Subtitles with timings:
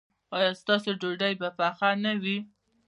[0.37, 2.37] ایا ستاسو ډوډۍ به پخه نه وي؟